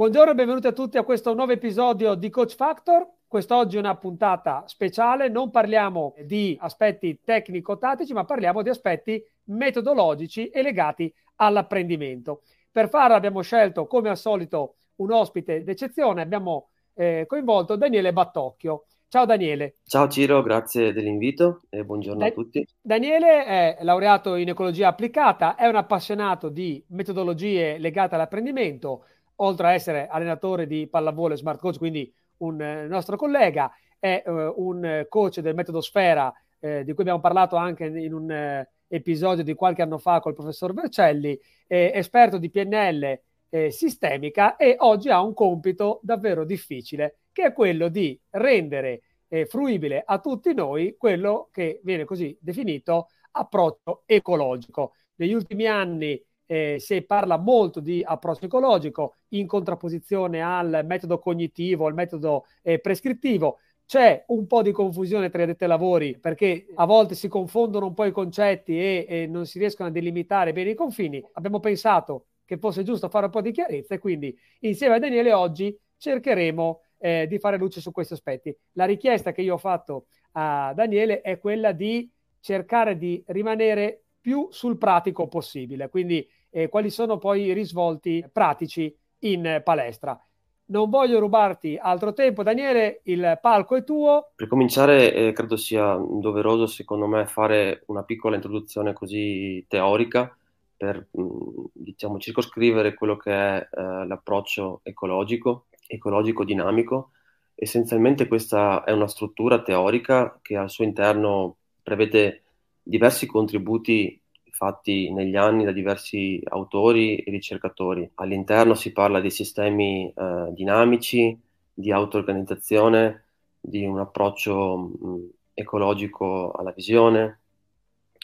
[0.00, 3.06] Buongiorno e benvenuti a tutti a questo nuovo episodio di Coach Factor.
[3.28, 10.48] Quest'oggi è una puntata speciale, non parliamo di aspetti tecnico-tattici, ma parliamo di aspetti metodologici
[10.48, 12.40] e legati all'apprendimento.
[12.72, 18.86] Per farlo abbiamo scelto, come al solito, un ospite d'eccezione, abbiamo eh, coinvolto Daniele Battocchio.
[19.06, 19.74] Ciao Daniele.
[19.84, 22.66] Ciao Ciro, grazie dell'invito e buongiorno da- a tutti.
[22.80, 29.04] Daniele è laureato in ecologia applicata, è un appassionato di metodologie legate all'apprendimento,
[29.42, 34.22] oltre a essere allenatore di pallavolo e smart coach, quindi un eh, nostro collega, è
[34.24, 38.70] eh, un coach del metodo Sfera, eh, di cui abbiamo parlato anche in un eh,
[38.88, 45.10] episodio di qualche anno fa col professor Vercelli, esperto di PNL eh, sistemica e oggi
[45.10, 50.96] ha un compito davvero difficile, che è quello di rendere eh, fruibile a tutti noi
[50.96, 54.94] quello che viene così definito approccio ecologico.
[55.16, 61.86] Negli ultimi anni eh, si parla molto di approccio ecologico in contrapposizione al metodo cognitivo,
[61.86, 63.58] al metodo eh, prescrittivo.
[63.84, 67.86] C'è un po' di confusione tra i addetti ai lavori perché a volte si confondono
[67.86, 71.20] un po' i concetti e, e non si riescono a delimitare bene i confini.
[71.32, 75.32] Abbiamo pensato che fosse giusto fare un po' di chiarezza e quindi insieme a Daniele
[75.32, 78.56] oggi cercheremo eh, di fare luce su questi aspetti.
[78.72, 82.08] La richiesta che io ho fatto a Daniele è quella di
[82.40, 88.94] cercare di rimanere più sul pratico possibile, quindi eh, quali sono poi i risvolti pratici
[89.20, 90.20] in palestra.
[90.66, 94.30] Non voglio rubarti altro tempo, Daniele, il palco è tuo.
[94.36, 100.32] Per cominciare, eh, credo sia doveroso, secondo me, fare una piccola introduzione così teorica
[100.76, 107.10] per mm, diciamo, circoscrivere quello che è eh, l'approccio ecologico, ecologico dinamico.
[107.54, 112.44] Essenzialmente questa è una struttura teorica che al suo interno prevede
[112.80, 114.18] diversi contributi
[114.60, 118.10] fatti negli anni da diversi autori e ricercatori.
[118.16, 121.34] All'interno si parla di sistemi eh, dinamici,
[121.72, 123.24] di auto-organizzazione,
[123.58, 127.40] di un approccio mh, ecologico alla visione.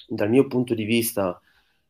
[0.06, 1.40] Dal mio punto di vista,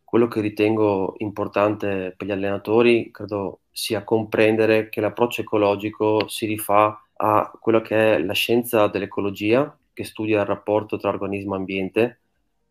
[0.05, 7.05] quello che ritengo importante per gli allenatori credo sia comprendere che l'approccio ecologico si rifà
[7.17, 12.21] a quello che è la scienza dell'ecologia, che studia il rapporto tra organismo e ambiente,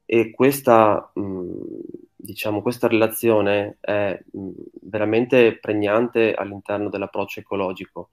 [0.06, 1.80] e questa, mh,
[2.16, 4.50] diciamo, questa relazione è mh,
[4.84, 8.10] veramente pregnante all'interno dell'approccio ecologico.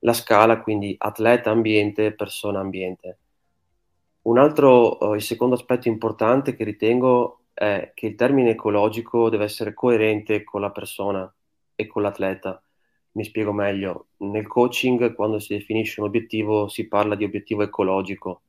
[0.00, 3.18] La scala, quindi atleta-ambiente, persona-ambiente.
[4.22, 9.44] Un altro, uh, il secondo aspetto importante che ritengo è che il termine ecologico deve
[9.44, 11.32] essere coerente con la persona
[11.74, 12.62] e con l'atleta.
[13.12, 14.08] Mi spiego meglio.
[14.18, 18.42] Nel coaching, quando si definisce un obiettivo, si parla di obiettivo ecologico.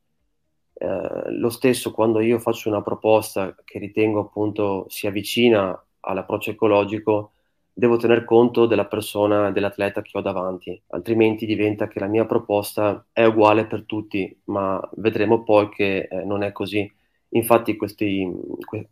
[0.82, 7.32] Eh, lo stesso quando io faccio una proposta che ritengo appunto si avvicina all'approccio ecologico,
[7.74, 13.06] devo tener conto della persona, dell'atleta che ho davanti, altrimenti diventa che la mia proposta
[13.12, 16.92] è uguale per tutti, ma vedremo poi che eh, non è così
[17.34, 18.30] Infatti questi,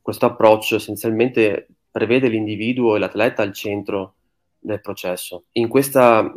[0.01, 4.15] questo approccio essenzialmente prevede l'individuo e l'atleta al centro
[4.59, 5.45] del processo.
[5.53, 6.33] In questa,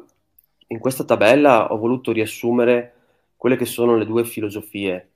[0.68, 2.94] in questa tabella ho voluto riassumere
[3.36, 5.10] quelle che sono le due filosofie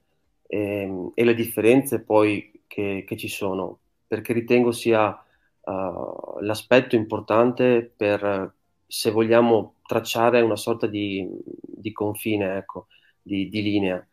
[0.47, 7.91] eh, e le differenze poi che, che, ci sono, perché ritengo sia uh, l'aspetto importante
[7.97, 8.53] per,
[8.87, 12.87] se vogliamo, tracciare una sorta di, di confine, ecco,
[13.23, 14.07] di, di linea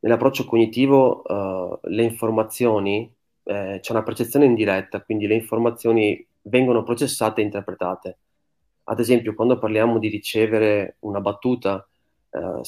[0.00, 3.12] nell'approccio cognitivo uh, le informazioni,
[3.44, 8.18] eh, c'è una percezione indiretta, quindi le informazioni vengono processate e interpretate.
[8.84, 11.86] Ad esempio, quando parliamo di ricevere una battuta,
[12.30, 12.60] eh,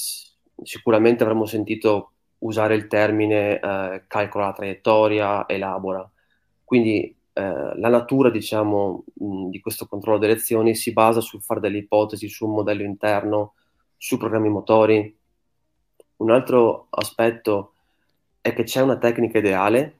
[0.61, 2.12] sicuramente avremmo sentito
[2.43, 6.09] usare il termine eh, calcola la traiettoria, elabora.
[6.63, 7.41] Quindi eh,
[7.75, 12.27] la natura, diciamo, mh, di questo controllo delle azioni si basa sul fare delle ipotesi,
[12.27, 13.53] su un modello interno,
[13.97, 15.15] su programmi motori,
[16.17, 17.73] un altro aspetto
[18.41, 19.99] è che c'è una tecnica ideale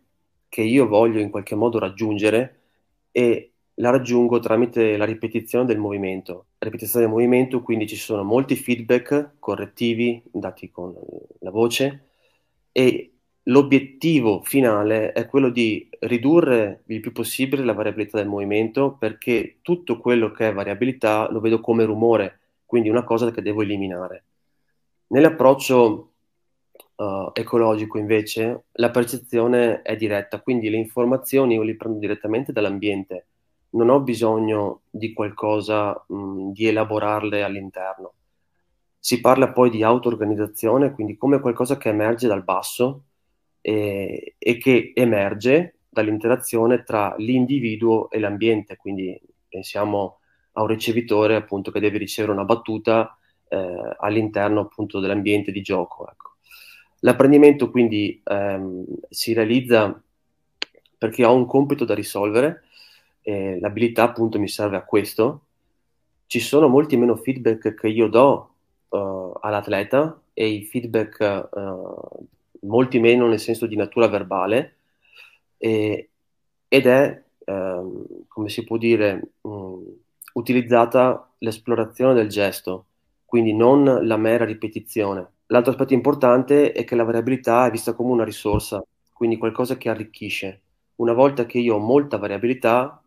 [0.50, 2.60] che io voglio in qualche modo raggiungere
[3.12, 6.48] e la raggiungo tramite la ripetizione del movimento.
[6.60, 10.94] Ripetizione del movimento, quindi ci sono molti feedback correttivi dati con
[11.40, 12.13] la voce
[12.74, 19.60] e l'obiettivo finale è quello di ridurre il più possibile la variabilità del movimento perché
[19.62, 24.26] tutto quello che è variabilità lo vedo come rumore, quindi una cosa che devo eliminare.
[25.08, 26.12] Nell'approccio
[26.96, 33.28] uh, ecologico invece la percezione è diretta, quindi le informazioni io le prendo direttamente dall'ambiente,
[33.72, 38.14] non ho bisogno di qualcosa, mh, di elaborarle all'interno.
[39.06, 43.04] Si parla poi di auto-organizzazione, quindi come qualcosa che emerge dal basso
[43.60, 49.20] e, e che emerge dall'interazione tra l'individuo e l'ambiente, quindi
[49.50, 50.20] pensiamo
[50.54, 53.18] a un ricevitore appunto che deve ricevere una battuta
[53.50, 56.10] eh, all'interno appunto dell'ambiente di gioco.
[56.10, 56.36] Ecco.
[57.00, 60.02] L'apprendimento quindi ehm, si realizza
[60.98, 62.64] perché ho un compito da risolvere,
[63.22, 65.42] e l'abilità appunto mi serve a questo.
[66.26, 68.53] Ci sono molti meno feedback che io do
[68.94, 72.28] uh, all'atleta e i feedback uh,
[72.62, 74.76] molti meno nel senso di natura verbale
[75.58, 76.10] e,
[76.68, 79.84] ed è, um, come si può dire, um,
[80.34, 82.86] utilizzata l'esplorazione del gesto,
[83.26, 85.28] quindi non la mera ripetizione.
[85.48, 89.90] L'altro aspetto importante è che la variabilità è vista come una risorsa, quindi qualcosa che
[89.90, 90.62] arricchisce.
[90.96, 93.02] Una volta che io ho molta variabilità,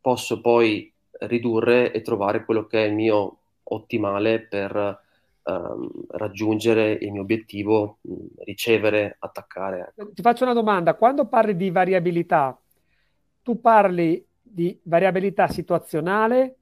[0.00, 0.90] posso poi
[1.20, 5.00] ridurre e trovare quello che è il mio ottimale per
[5.44, 7.98] um, raggiungere il mio obiettivo,
[8.44, 9.92] ricevere, attaccare.
[9.96, 10.12] Ecco.
[10.12, 12.58] Ti faccio una domanda, quando parli di variabilità,
[13.42, 16.56] tu parli di variabilità situazionale,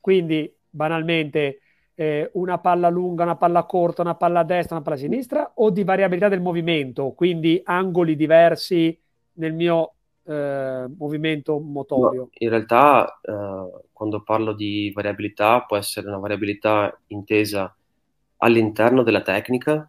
[0.00, 1.60] quindi banalmente
[1.94, 5.52] eh, una palla lunga, una palla corta, una palla a destra, una palla a sinistra,
[5.56, 8.98] o di variabilità del movimento, quindi angoli diversi
[9.34, 9.94] nel mio
[10.28, 12.20] eh, movimento motorio?
[12.20, 17.74] No, in realtà, eh, quando parlo di variabilità, può essere una variabilità intesa
[18.38, 19.88] all'interno della tecnica,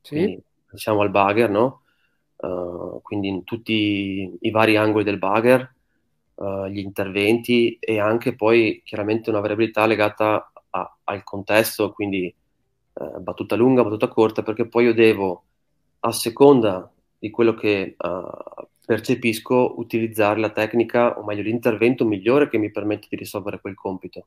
[0.00, 0.14] sì.
[0.14, 1.80] quindi pensiamo al bugger, no?
[2.36, 5.74] Uh, quindi in tutti i vari angoli del bugger,
[6.34, 12.34] uh, gli interventi e anche poi chiaramente una variabilità legata a, al contesto, quindi
[12.94, 15.44] uh, battuta lunga, battuta corta, perché poi io devo,
[16.00, 17.94] a seconda di quello che
[18.84, 24.26] percepisco, utilizzare la tecnica, o meglio l'intervento migliore che mi permette di risolvere quel compito.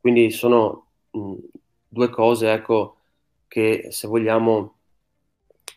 [0.00, 1.34] Quindi sono mh,
[1.88, 2.98] due cose, ecco,
[3.48, 4.74] che se vogliamo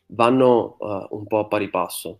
[0.07, 2.19] vanno uh, un po' a pari passo.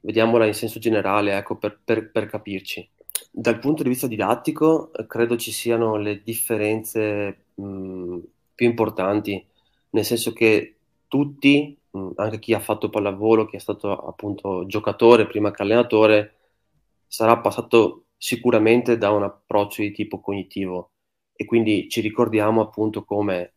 [0.00, 2.88] Vediamola in senso generale, ecco, per, per, per capirci.
[3.30, 8.18] Dal punto di vista didattico, credo ci siano le differenze mh,
[8.54, 9.44] più importanti,
[9.90, 10.76] nel senso che
[11.06, 16.34] tutti, mh, anche chi ha fatto pallavolo, chi è stato appunto giocatore prima che allenatore,
[17.06, 20.90] sarà passato sicuramente da un approccio di tipo cognitivo
[21.34, 23.54] e quindi ci ricordiamo appunto come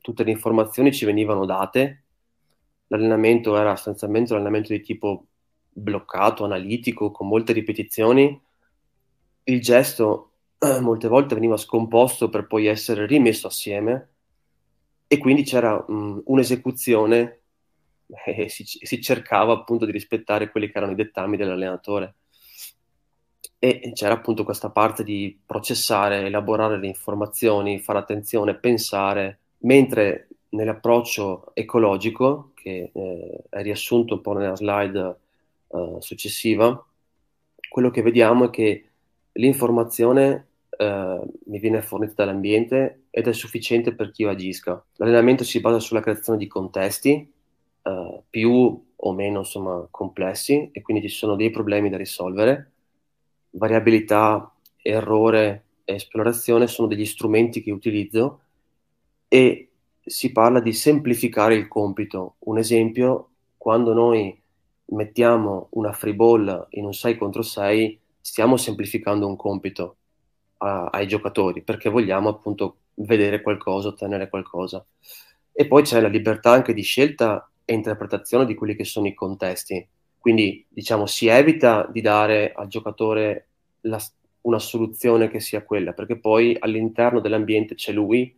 [0.00, 2.04] tutte le informazioni ci venivano date,
[2.88, 5.26] l'allenamento era sostanzialmente un allenamento di tipo
[5.70, 8.40] bloccato, analitico, con molte ripetizioni,
[9.44, 14.10] il gesto eh, molte volte veniva scomposto per poi essere rimesso assieme.
[15.06, 17.40] E quindi c'era um, un'esecuzione
[18.26, 22.16] e si, si, cercava appunto di rispettare quelli che erano i dettami dell'allenatore.
[23.60, 31.50] E c'era appunto questa parte di processare, elaborare le informazioni, fare attenzione, pensare, mentre nell'approccio
[31.54, 35.16] ecologico, che eh, è riassunto un po' nella slide
[35.68, 36.84] eh, successiva,
[37.68, 38.84] quello che vediamo è che
[39.32, 44.82] l'informazione eh, mi viene fornita dall'ambiente ed è sufficiente per chi agisca.
[44.96, 47.32] L'allenamento si basa sulla creazione di contesti
[47.82, 52.72] eh, più o meno insomma, complessi e quindi ci sono dei problemi da risolvere.
[53.50, 54.52] Variabilità,
[54.82, 58.40] errore e esplorazione sono degli strumenti che utilizzo
[59.28, 59.68] e
[60.04, 62.36] si parla di semplificare il compito.
[62.40, 64.40] Un esempio, quando noi
[64.86, 69.96] mettiamo una free ball in un 6 contro 6, stiamo semplificando un compito
[70.58, 74.84] a, ai giocatori perché vogliamo appunto vedere qualcosa, ottenere qualcosa.
[75.52, 79.14] E poi c'è la libertà anche di scelta e interpretazione di quelli che sono i
[79.14, 79.86] contesti.
[80.18, 83.48] Quindi, diciamo, si evita di dare al giocatore
[83.82, 84.00] la,
[84.42, 88.37] una soluzione che sia quella, perché poi all'interno dell'ambiente c'è lui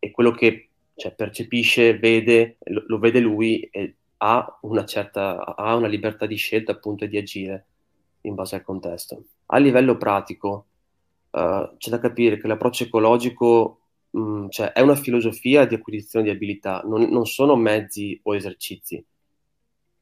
[0.00, 5.74] e quello che cioè, percepisce, vede, lo, lo, vede lui e ha una certa ha
[5.76, 7.66] una libertà di scelta appunto di agire
[8.22, 9.24] in base al contesto.
[9.46, 10.66] A livello pratico
[11.30, 13.80] uh, c'è da capire che l'approccio ecologico
[14.10, 18.34] mh, mm, cioè, è una filosofia di acquisizione di abilità, non, non sono mezzi o
[18.34, 19.04] esercizi.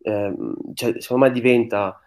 [0.00, 0.35] Eh,
[0.75, 2.00] cioè, secondo me diventa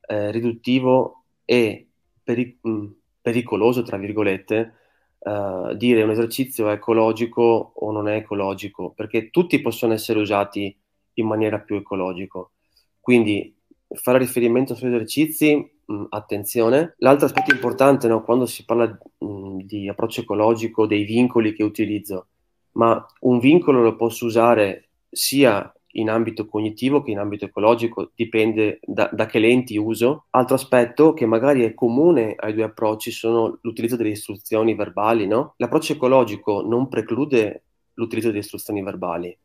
[0.00, 1.88] eh, riduttivo e
[2.22, 2.86] peri- mh,
[3.20, 4.74] pericoloso, tra virgolette,
[5.18, 10.76] uh, dire un esercizio è ecologico o non è ecologico, perché tutti possono essere usati
[11.14, 12.52] in maniera più ecologico.
[13.00, 13.54] Quindi
[13.94, 16.94] fare riferimento sugli esercizi, mh, attenzione.
[16.98, 18.86] L'altro aspetto importante no, quando si parla
[19.18, 22.28] mh, di approccio ecologico, dei vincoli che utilizzo,
[22.72, 28.80] ma un vincolo lo posso usare sia in ambito cognitivo che in ambito ecologico, dipende
[28.84, 30.26] da, da, che lenti uso.
[30.30, 35.54] Altro aspetto che magari è comune ai due approcci sono l'utilizzo delle istruzioni verbali, no?
[35.56, 37.62] L'approccio ecologico non preclude
[37.94, 39.36] l'utilizzo di istruzioni verbali.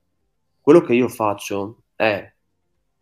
[0.59, 2.31] Quello che io faccio è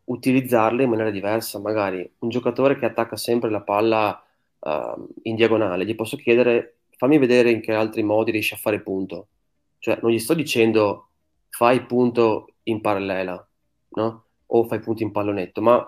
[0.06, 1.60] utilizzarle in maniera diversa.
[1.60, 4.24] Magari un giocatore che attacca sempre la palla
[4.60, 8.82] uh, in diagonale, gli posso chiedere fammi vedere in che altri modi riesci a fare
[8.82, 9.28] punto.
[9.80, 11.08] Cioè, non gli sto dicendo
[11.50, 13.48] fai punto in parallela,
[13.90, 14.24] no?
[14.48, 15.86] O fai punto in pallonetto, ma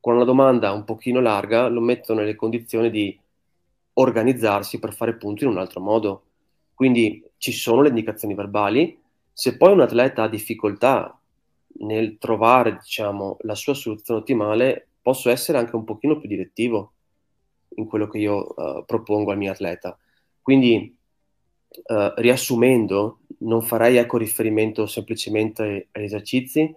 [0.00, 3.18] con una domanda un pochino larga lo metto nelle condizioni di
[3.94, 6.22] organizzarsi per fare punti in un altro modo.
[6.74, 8.98] Quindi ci sono le indicazioni verbali.
[9.32, 11.18] Se poi un atleta ha difficoltà
[11.80, 16.92] nel trovare, diciamo, la sua soluzione ottimale, posso essere anche un pochino più direttivo
[17.76, 19.96] in quello che io uh, propongo al mio atleta.
[20.40, 20.96] Quindi,
[21.68, 26.74] uh, riassumendo, non farei ecco, riferimento semplicemente agli esercizi.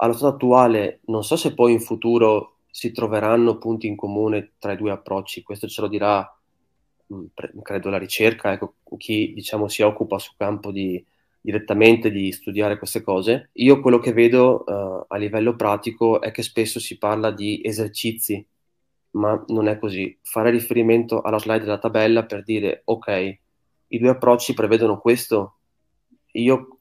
[0.00, 4.72] Allo stato attuale, non so se poi in futuro si troveranno punti in comune tra
[4.72, 6.24] i due approcci, questo ce lo dirà
[7.12, 7.24] Mm,
[7.62, 11.02] credo la ricerca, ecco, chi diciamo, si occupa sul campo di,
[11.40, 13.50] direttamente di studiare queste cose.
[13.54, 18.44] Io quello che vedo uh, a livello pratico è che spesso si parla di esercizi,
[19.12, 20.18] ma non è così.
[20.22, 23.38] Fare riferimento alla slide della tabella per dire ok,
[23.88, 25.57] i due approcci prevedono questo,
[26.32, 26.78] io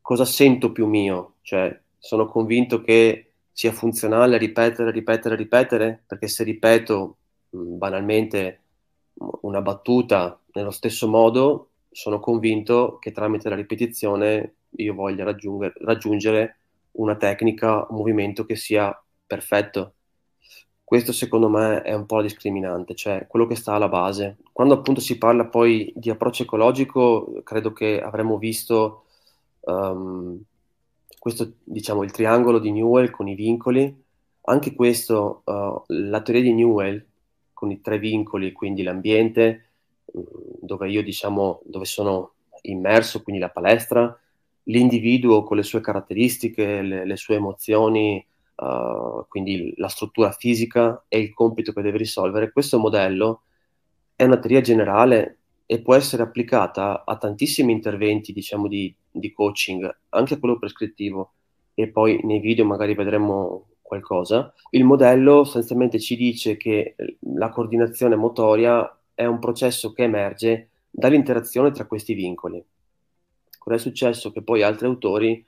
[0.00, 1.34] cosa sento più mio?
[1.42, 7.16] Cioè, sono convinto che sia funzionale ripetere, ripetere, ripetere, perché se ripeto
[7.56, 8.60] mm, banalmente
[9.42, 16.58] una battuta nello stesso modo, sono convinto che tramite la ripetizione io voglia raggiungere, raggiungere
[16.92, 19.94] una tecnica, un movimento che sia perfetto.
[20.90, 24.38] Questo secondo me è un po' discriminante, cioè quello che sta alla base.
[24.50, 29.04] Quando appunto si parla poi di approccio ecologico, credo che avremmo visto
[29.60, 30.42] um,
[31.16, 34.02] questo, diciamo, il triangolo di Newell con i vincoli.
[34.46, 37.06] Anche questo, uh, la teoria di Newell,
[37.52, 39.66] con i tre vincoli, quindi l'ambiente,
[40.18, 40.22] mm,
[40.60, 42.32] dove io diciamo, dove sono
[42.62, 44.18] immerso, quindi la palestra,
[44.64, 48.26] l'individuo con le sue caratteristiche, le, le sue emozioni,
[48.60, 52.52] uh, quindi la struttura fisica e il compito che deve risolvere.
[52.52, 53.42] Questo modello
[54.14, 59.98] è una teoria generale e può essere applicata a tantissimi interventi, diciamo, di, di coaching,
[60.10, 61.32] anche a quello prescrittivo.
[61.74, 64.52] E poi nei video magari vedremo qualcosa.
[64.70, 66.94] Il modello sostanzialmente ci dice che
[67.34, 72.62] la coordinazione motoria è un processo che emerge dall'interazione tra questi vincoli.
[73.58, 74.32] Cosa è successo?
[74.32, 75.44] Che poi altri autori,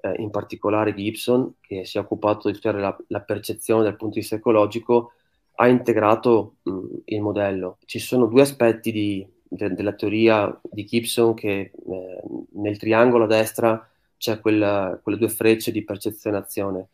[0.00, 4.14] eh, in particolare Gibson, che si è occupato di studiare la, la percezione dal punto
[4.14, 5.12] di vista ecologico,
[5.56, 7.78] ha integrato mh, il modello.
[7.84, 13.28] Ci sono due aspetti di, de, della teoria di Gibson che eh, nel triangolo a
[13.28, 16.88] destra c'è quella, quelle due frecce di percezione-azione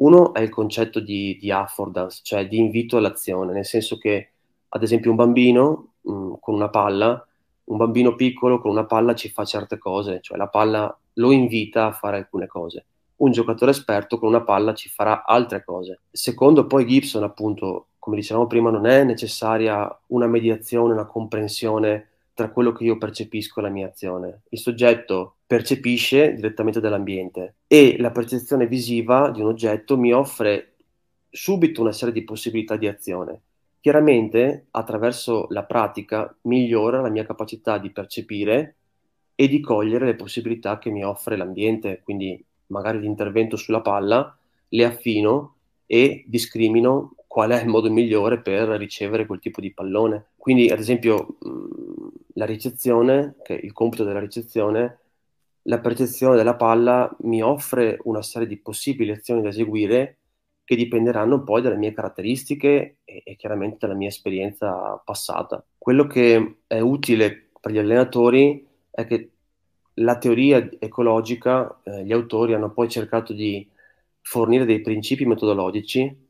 [0.00, 4.30] uno è il concetto di, di affordance, cioè di invito all'azione, nel senso che,
[4.68, 7.26] ad esempio, un bambino mh, con una palla,
[7.64, 11.86] un bambino piccolo con una palla ci fa certe cose, cioè la palla lo invita
[11.86, 12.86] a fare alcune cose.
[13.16, 16.00] Un giocatore esperto con una palla ci farà altre cose.
[16.10, 22.50] Secondo poi Gibson, appunto, come dicevamo prima, non è necessaria una mediazione, una comprensione tra
[22.50, 24.42] quello che io percepisco e la mia azione.
[24.48, 30.76] Il soggetto percepisce direttamente dall'ambiente e la percezione visiva di un oggetto mi offre
[31.28, 33.40] subito una serie di possibilità di azione.
[33.80, 38.76] Chiaramente, attraverso la pratica, migliora la mia capacità di percepire
[39.34, 44.36] e di cogliere le possibilità che mi offre l'ambiente, quindi magari l'intervento sulla palla,
[44.68, 45.54] le affino
[45.86, 50.26] e discrimino qual è il modo migliore per ricevere quel tipo di pallone.
[50.36, 51.38] Quindi, ad esempio,
[52.34, 54.98] la ricezione, che è il compito della ricezione,
[55.62, 60.18] la percezione della palla mi offre una serie di possibili azioni da eseguire
[60.70, 65.60] che dipenderanno poi dalle mie caratteristiche e, e chiaramente dalla mia esperienza passata.
[65.76, 69.30] Quello che è utile per gli allenatori è che
[69.94, 73.68] la teoria ecologica, eh, gli autori hanno poi cercato di
[74.20, 76.28] fornire dei principi metodologici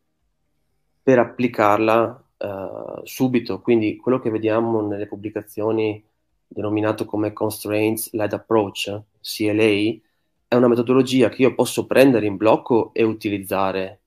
[1.02, 3.61] per applicarla uh, subito.
[3.61, 6.02] Quindi quello che vediamo nelle pubblicazioni
[6.47, 9.99] denominato come Constraints Led Approach, CLA,
[10.49, 14.00] è una metodologia che io posso prendere in blocco e utilizzare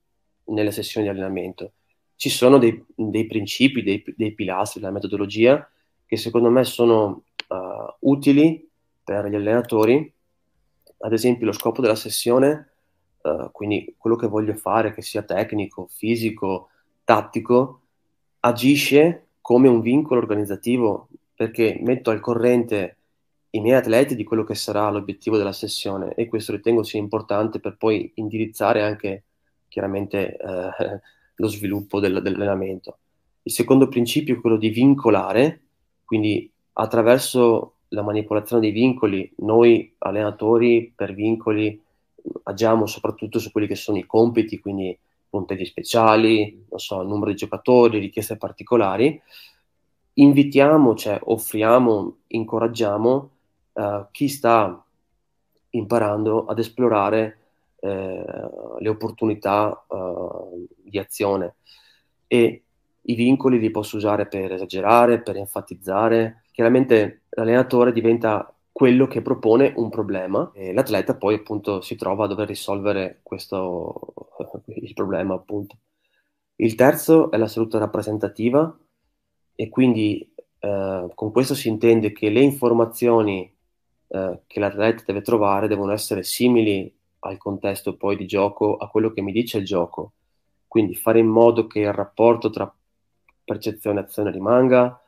[0.46, 1.72] nelle sessioni di allenamento.
[2.16, 5.68] Ci sono dei, dei principi, dei, dei, pilastri della metodologia
[6.06, 8.68] che secondo me sono uh, utili
[9.02, 10.12] per gli allenatori.
[10.98, 12.70] Ad esempio, lo scopo della sessione,
[13.22, 16.68] uh, quindi quello che voglio fare, che sia tecnico, fisico,
[17.04, 17.80] tattico,
[18.40, 22.96] agisce come un vincolo organizzativo perché metto al corrente
[23.50, 27.60] i miei atleti di quello che sarà l'obiettivo della sessione e questo ritengo sia importante
[27.60, 29.24] per poi indirizzare anche
[29.74, 31.00] chiaramente eh,
[31.34, 32.98] lo sviluppo del, dell'allenamento.
[33.42, 35.62] Il secondo principio è quello di vincolare,
[36.04, 41.80] quindi attraverso la manipolazione dei vincoli, noi allenatori per vincoli
[42.44, 44.96] agiamo soprattutto su quelli che sono i compiti, quindi
[45.28, 49.20] punteggi speciali, so, numero di giocatori, richieste particolari,
[50.14, 53.30] invitiamo, cioè offriamo, incoraggiamo
[53.72, 54.82] uh, chi sta
[55.70, 57.43] imparando ad esplorare
[57.84, 61.56] le opportunità uh, di azione
[62.26, 62.62] e
[63.06, 66.44] i vincoli li posso usare per esagerare, per enfatizzare.
[66.50, 72.28] Chiaramente l'allenatore diventa quello che propone un problema e l'atleta poi appunto si trova a
[72.28, 74.14] dover risolvere questo
[74.66, 75.76] il problema appunto.
[76.56, 78.76] Il terzo è la salute rappresentativa
[79.54, 83.52] e quindi eh, con questo si intende che le informazioni
[84.08, 86.92] eh, che l'atleta deve trovare devono essere simili
[87.24, 90.12] al contesto poi di gioco, a quello che mi dice il gioco.
[90.66, 92.72] Quindi fare in modo che il rapporto tra
[93.44, 95.00] percezione e azione rimanga,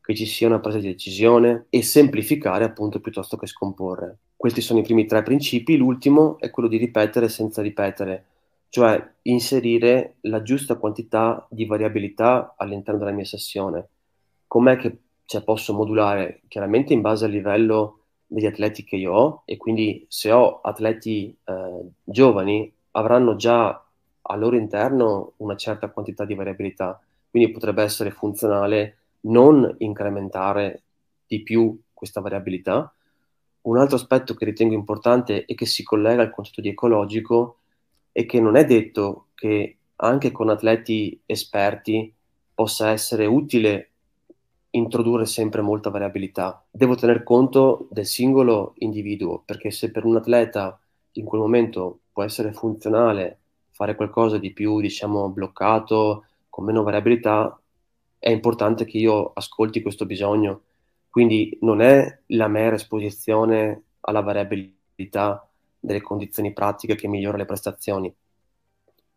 [0.00, 4.18] che ci sia una presa di decisione e semplificare appunto piuttosto che scomporre.
[4.36, 8.24] Questi sono i primi tre principi, l'ultimo è quello di ripetere senza ripetere,
[8.70, 13.88] cioè inserire la giusta quantità di variabilità all'interno della mia sessione.
[14.46, 16.40] Com'è che cioè, posso modulare?
[16.48, 17.99] Chiaramente in base al livello
[18.30, 23.84] degli atleti che io ho e quindi se ho atleti eh, giovani avranno già
[24.22, 30.82] al loro interno una certa quantità di variabilità, quindi potrebbe essere funzionale non incrementare
[31.26, 32.94] di più questa variabilità.
[33.62, 37.56] Un altro aspetto che ritengo importante e che si collega al concetto di ecologico
[38.12, 42.14] è che non è detto che anche con atleti esperti
[42.54, 43.89] possa essere utile
[44.70, 46.64] introdurre sempre molta variabilità.
[46.70, 50.78] Devo tener conto del singolo individuo, perché se per un atleta
[51.12, 53.38] in quel momento può essere funzionale
[53.70, 57.58] fare qualcosa di più, diciamo, bloccato, con meno variabilità,
[58.18, 60.62] è importante che io ascolti questo bisogno.
[61.08, 65.48] Quindi non è la mera esposizione alla variabilità
[65.78, 68.14] delle condizioni pratiche che migliora le prestazioni,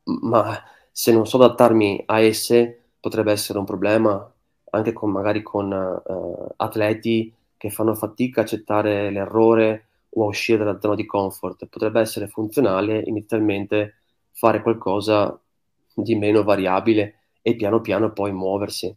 [0.03, 0.57] ma
[0.91, 4.32] se non so adattarmi a esse potrebbe essere un problema
[4.75, 10.64] anche con, magari con uh, atleti che fanno fatica a accettare l'errore o a uscire
[10.64, 11.68] dalla zona di comfort.
[11.68, 13.96] Potrebbe essere funzionale inizialmente
[14.31, 15.40] fare qualcosa
[15.94, 18.96] di meno variabile e piano piano poi muoversi,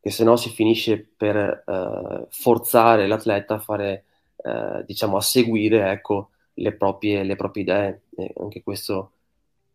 [0.00, 4.04] che se no si finisce per uh, forzare l'atleta a fare,
[4.36, 8.02] uh, diciamo, a seguire ecco, le, proprie, le proprie idee.
[8.14, 9.12] E anche questo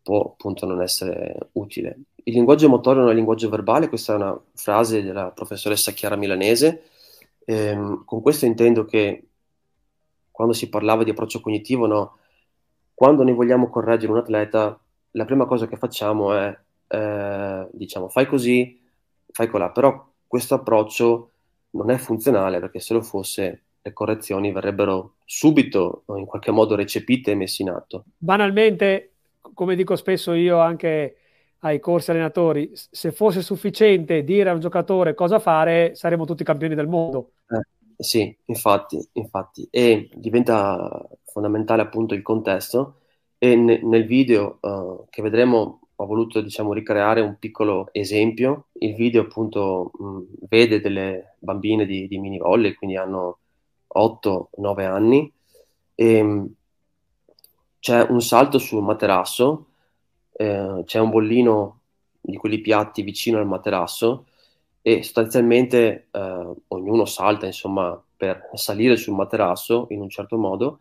[0.04, 1.98] può appunto non essere utile.
[2.24, 6.82] Il linguaggio motorio non è linguaggio verbale, questa è una frase della professoressa Chiara Milanese.
[7.46, 9.24] Ehm, con questo intendo che
[10.30, 12.18] quando si parlava di approccio cognitivo, no,
[12.92, 14.78] quando noi vogliamo correggere un atleta,
[15.12, 16.56] la prima cosa che facciamo è,
[16.88, 18.80] eh, diciamo, fai così,
[19.32, 21.30] fai colà, però questo approccio
[21.70, 27.30] non è funzionale perché se lo fosse le correzioni verrebbero subito in qualche modo recepite
[27.30, 28.04] e messe in atto.
[28.16, 29.13] Banalmente,
[29.54, 31.16] come dico spesso io anche
[31.60, 36.74] ai corsi allenatori, se fosse sufficiente dire a un giocatore cosa fare, saremmo tutti campioni
[36.74, 37.32] del mondo.
[37.48, 39.66] Eh, sì, infatti, infatti.
[39.70, 43.00] E diventa fondamentale appunto il contesto
[43.38, 48.66] e ne, nel video uh, che vedremo ho voluto diciamo ricreare un piccolo esempio.
[48.72, 53.38] Il video appunto mh, vede delle bambine di, di mini volley, quindi hanno
[53.94, 55.32] 8-9 anni
[55.94, 56.48] e
[57.84, 59.66] c'è un salto sul materasso
[60.32, 61.80] eh, c'è un bollino
[62.18, 64.24] di quelli piatti vicino al materasso
[64.80, 70.80] e sostanzialmente eh, ognuno salta insomma per salire sul materasso in un certo modo.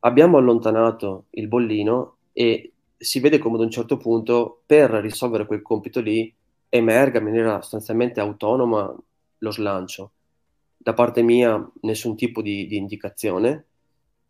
[0.00, 5.60] Abbiamo allontanato il bollino e si vede come ad un certo punto per risolvere quel
[5.60, 6.34] compito lì
[6.70, 8.90] emerga in maniera sostanzialmente autonoma
[9.36, 10.12] lo slancio.
[10.78, 13.66] Da parte mia nessun tipo di, di indicazione,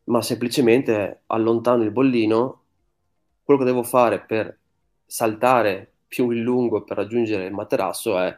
[0.05, 2.61] ma semplicemente allontano il bollino
[3.43, 4.59] quello che devo fare per
[5.05, 8.37] saltare più in lungo per raggiungere il materasso è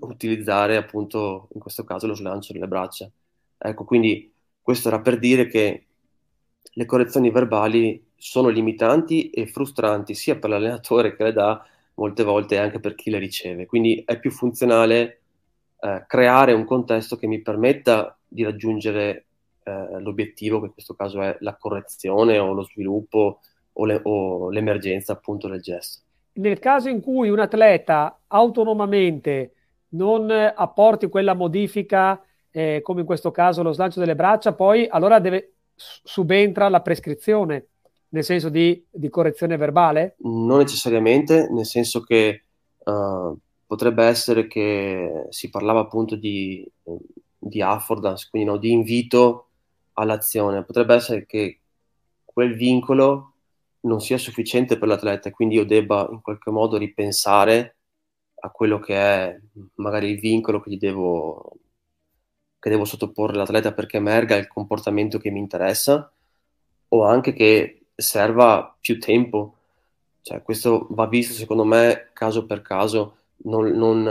[0.00, 3.10] utilizzare appunto in questo caso lo slancio delle braccia.
[3.58, 5.86] Ecco, quindi questo era per dire che
[6.62, 12.58] le correzioni verbali sono limitanti e frustranti sia per l'allenatore che le dà molte volte
[12.58, 13.66] anche per chi le riceve.
[13.66, 15.20] Quindi è più funzionale
[15.80, 19.25] eh, creare un contesto che mi permetta di raggiungere
[19.66, 23.40] eh, l'obiettivo, che in questo caso è la correzione o lo sviluppo
[23.72, 26.02] o, le, o l'emergenza appunto del gesto.
[26.34, 29.54] Nel caso in cui un atleta autonomamente
[29.90, 35.18] non apporti quella modifica, eh, come in questo caso lo slancio delle braccia, poi allora
[35.18, 37.66] deve, subentra la prescrizione,
[38.10, 40.14] nel senso di, di correzione verbale?
[40.18, 42.44] Non necessariamente, nel senso che
[42.84, 46.70] uh, potrebbe essere che si parlava appunto di,
[47.36, 49.45] di affordance, quindi no, di invito
[49.96, 50.64] all'azione.
[50.64, 51.60] Potrebbe essere che
[52.24, 53.32] quel vincolo
[53.80, 57.76] non sia sufficiente per l'atleta, quindi io debba in qualche modo ripensare
[58.40, 59.40] a quello che è
[59.76, 61.58] magari il vincolo che gli devo,
[62.58, 66.10] che devo sottoporre l'atleta perché emerga il comportamento che mi interessa
[66.88, 69.54] o anche che serva più tempo.
[70.22, 73.18] Cioè, questo va visto secondo me caso per caso.
[73.44, 74.02] Non, non,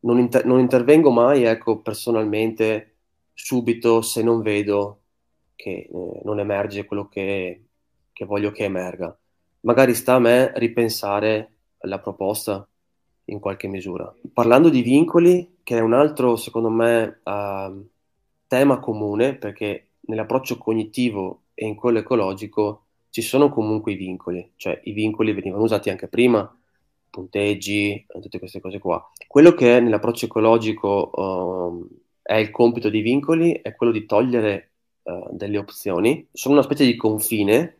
[0.00, 2.97] non, inter- non intervengo mai, ecco, personalmente
[3.40, 5.02] subito se non vedo
[5.54, 7.66] che eh, non emerge quello che,
[8.12, 9.16] che voglio che emerga.
[9.60, 12.66] Magari sta a me ripensare la proposta
[13.26, 14.12] in qualche misura.
[14.32, 17.88] Parlando di vincoli, che è un altro, secondo me, uh,
[18.46, 24.80] tema comune, perché nell'approccio cognitivo e in quello ecologico ci sono comunque i vincoli, cioè
[24.84, 26.56] i vincoli venivano usati anche prima,
[27.10, 29.10] punteggi, tutte queste cose qua.
[29.26, 31.88] Quello che è nell'approccio ecologico uh,
[32.28, 34.72] è il compito dei vincoli, è quello di togliere
[35.04, 37.76] uh, delle opzioni, sono una specie di confine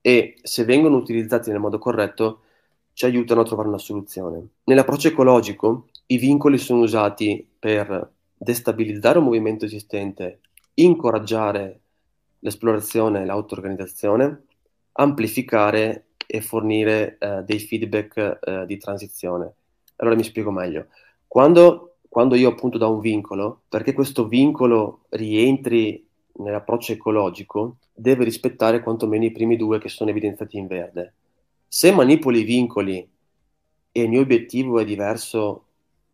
[0.00, 2.40] e se vengono utilizzati nel modo corretto
[2.92, 4.48] ci aiutano a trovare una soluzione.
[4.64, 10.40] Nell'approccio ecologico i vincoli sono usati per destabilizzare un movimento esistente,
[10.74, 11.78] incoraggiare
[12.40, 14.42] l'esplorazione e l'auto-organizzazione,
[14.94, 19.52] amplificare e fornire eh, dei feedback eh, di transizione.
[19.98, 20.86] Allora mi spiego meglio.
[21.28, 28.82] Quando, quando io appunto do un vincolo, perché questo vincolo rientri nell'approccio ecologico, deve rispettare
[28.84, 31.14] quantomeno i primi due che sono evidenziati in verde
[31.76, 33.10] se manipoli i vincoli
[33.90, 35.64] e il mio obiettivo è diverso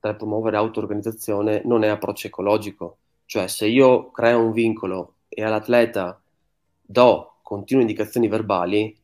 [0.01, 2.97] dal promuovere auto-organizzazione, non è approccio ecologico.
[3.27, 6.19] Cioè, se io creo un vincolo e all'atleta
[6.81, 8.97] do continue indicazioni verbali,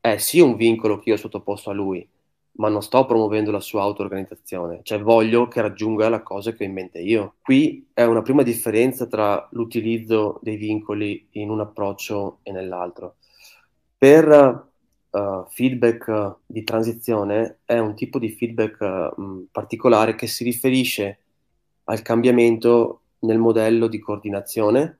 [0.00, 2.06] è sì un vincolo che io ho sottoposto a lui,
[2.56, 6.66] ma non sto promuovendo la sua auto-organizzazione, cioè voglio che raggiunga la cosa che ho
[6.66, 7.36] in mente io.
[7.42, 13.16] Qui è una prima differenza tra l'utilizzo dei vincoli in un approccio e nell'altro.
[13.98, 14.68] Per
[15.10, 18.80] uh, feedback di transizione è un tipo di feedback
[19.16, 21.18] uh, particolare che si riferisce
[21.84, 24.98] al cambiamento nel modello di coordinazione.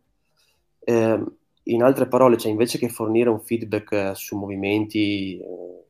[0.81, 1.23] Eh,
[1.67, 5.41] in altre parole, cioè invece che fornire un feedback su movimenti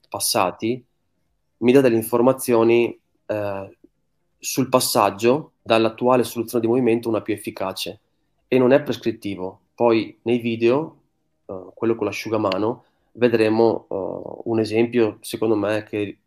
[0.09, 0.85] passati,
[1.65, 2.99] mi dà delle informazioni
[4.39, 8.01] sul passaggio dall'attuale soluzione di movimento una più efficace
[8.47, 9.61] e non è prescrittivo.
[9.75, 10.99] Poi nei video,
[11.75, 16.19] quello con l'asciugamano, vedremo uh, un esempio, secondo me, che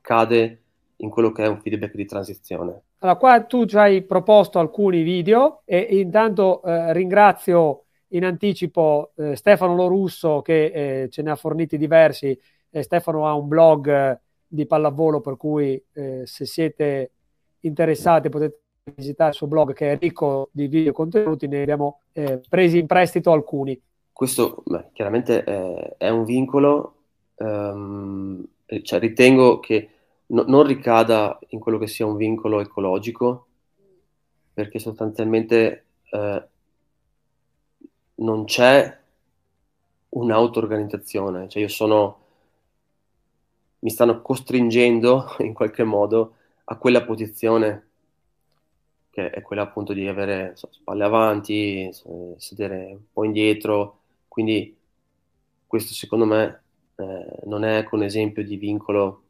[0.00, 0.60] cade
[0.96, 2.82] in quello che è un feedback di transizione.
[2.98, 9.36] Allora, qua tu ci hai proposto alcuni video e intanto eh, ringrazio in anticipo eh,
[9.36, 12.38] Stefano Lorusso che eh, ce ne ha forniti diversi.
[12.70, 14.20] Stefano ha un blog eh,
[14.56, 17.12] di pallavolo per cui eh, se siete
[17.60, 18.60] interessati potete
[18.94, 22.86] visitare il suo blog che è ricco di video contenuti, ne abbiamo eh, presi in
[22.86, 23.80] prestito alcuni.
[24.12, 26.94] Questo beh, chiaramente è, è, un vincolo,
[27.36, 28.44] um,
[28.82, 29.90] cioè ritengo che
[30.26, 33.46] no, non ricada in quello che sia un vincolo ecologico,
[34.54, 36.48] perché sostanzialmente eh,
[38.14, 38.98] non c'è
[40.08, 42.18] un'auto-organizzazione, cioè io sono,
[43.86, 47.84] mi stanno costringendo in qualche modo a quella posizione
[49.10, 51.88] che è quella appunto di avere so, spalle avanti,
[52.36, 54.76] sedere un po' indietro, quindi
[55.66, 56.62] questo secondo me
[56.96, 59.22] eh, non è ecco, un esempio di vincolo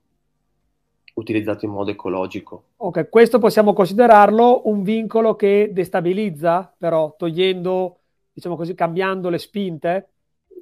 [1.15, 2.65] utilizzato in modo ecologico.
[2.79, 8.01] Ok, questo possiamo considerarlo un vincolo che destabilizza, però togliendo,
[8.33, 10.09] diciamo così, cambiando le spinte?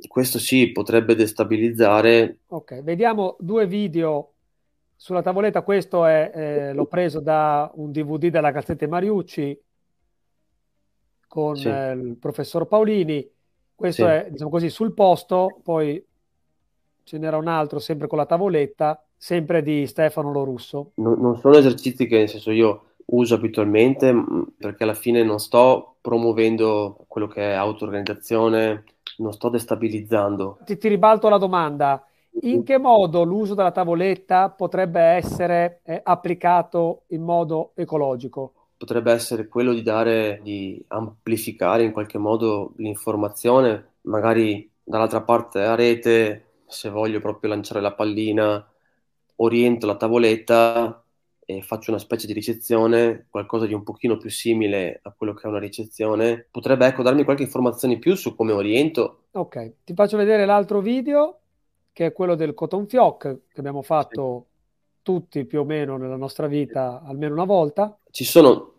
[0.07, 2.39] Questo sì, potrebbe destabilizzare.
[2.49, 4.33] Ok, vediamo due video
[4.97, 5.63] sulla tavoletta.
[5.63, 9.61] Questo è, eh, l'ho preso da un DVD della Gazzetta Mariucci
[11.27, 11.69] con sì.
[11.69, 13.29] eh, il professor Paolini.
[13.75, 14.11] Questo sì.
[14.11, 16.05] è, diciamo così, sul posto, poi
[17.03, 20.93] ce n'era un altro sempre con la tavoletta, sempre di Stefano Lorusso.
[20.95, 24.15] Non, non sono esercizi che, nel senso, io uso abitualmente
[24.59, 28.85] perché alla fine non sto promuovendo quello che è auto-organizzazione,
[29.19, 30.59] non sto destabilizzando.
[30.65, 32.05] Ti, ti ribalto la domanda.
[32.43, 38.55] In che modo l'uso della tavoletta potrebbe essere eh, applicato in modo ecologico?
[38.77, 45.75] potrebbe essere quello di dare, di amplificare in qualche modo l'informazione, magari dall'altra parte a
[45.75, 48.67] rete, se voglio proprio lanciare la pallina,
[49.37, 51.04] oriento la tavoletta
[51.45, 55.47] e faccio una specie di ricezione, qualcosa di un pochino più simile a quello che
[55.47, 59.25] è una ricezione, potrebbe ecco darmi qualche informazione in più su come oriento.
[59.33, 61.41] Ok, ti faccio vedere l'altro video
[61.93, 65.03] che è quello del cotton fioc che abbiamo fatto sì.
[65.03, 68.75] tutti più o meno nella nostra vita almeno una volta ci sono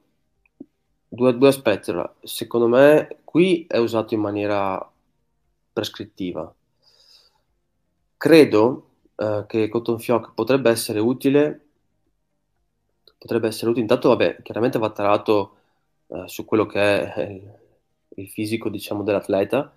[1.10, 1.92] due, due aspetti.
[2.24, 4.90] Secondo me qui è usato in maniera
[5.74, 6.54] prescrittiva.
[8.16, 11.65] Credo eh, che Cotton Fioc potrebbe essere utile
[13.26, 13.82] potrebbe essere utile.
[13.82, 15.56] Intanto, vabbè, chiaramente va tarato
[16.10, 16.80] eh, su quello che
[17.12, 17.58] è il,
[18.18, 19.76] il fisico, diciamo, dell'atleta.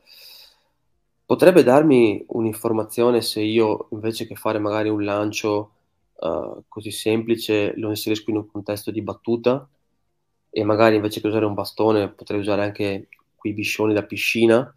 [1.25, 5.73] Potrebbe darmi un'informazione se io, invece che fare magari un lancio
[6.15, 9.67] uh, così semplice, lo inserisco in un contesto di battuta
[10.51, 14.75] e magari invece che usare un bastone potrei usare anche quei biscioni da piscina.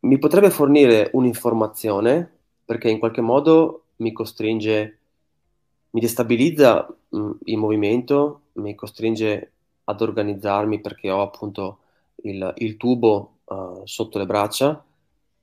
[0.00, 2.30] Mi potrebbe fornire un'informazione
[2.64, 4.97] perché in qualche modo mi costringe,
[5.90, 9.52] mi destabilizza mh, mm, il movimento, mi costringe
[9.84, 11.78] ad organizzarmi perché ho appunto
[12.22, 14.84] il, il tubo uh, sotto le braccia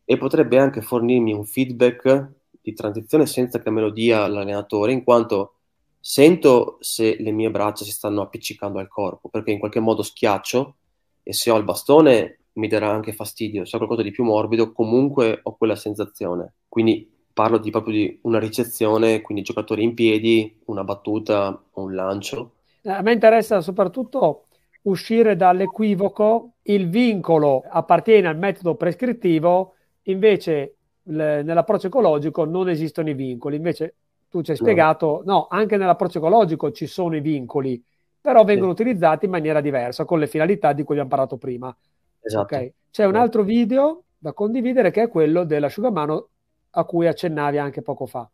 [0.04, 2.32] e potrebbe anche fornirmi un feedback
[2.62, 5.54] di transizione senza che me lo dia l'allenatore, in quanto
[6.00, 10.76] sento se le mie braccia si stanno appiccicando al corpo, perché in qualche modo schiaccio
[11.24, 14.72] e se ho il bastone mi darà anche fastidio, se ho qualcosa di più morbido
[14.72, 16.54] comunque ho quella sensazione.
[16.68, 22.52] Quindi parlo di, proprio di una ricezione, quindi giocatori in piedi, una battuta un lancio.
[22.86, 24.46] A me interessa soprattutto
[24.84, 33.14] uscire dall'equivoco, il vincolo appartiene al metodo prescrittivo, invece le, nell'approccio ecologico non esistono i
[33.14, 33.96] vincoli, invece
[34.30, 35.34] tu ci hai spiegato, no.
[35.34, 37.84] no, anche nell'approccio ecologico ci sono i vincoli,
[38.22, 38.82] però vengono sì.
[38.82, 41.76] utilizzati in maniera diversa, con le finalità di cui abbiamo parlato prima.
[42.22, 42.56] Esatto.
[42.56, 42.74] Okay.
[42.92, 46.30] C'è un altro video da condividere che è quello dell'asciugamano
[46.78, 48.30] a cui accennavi anche poco fa.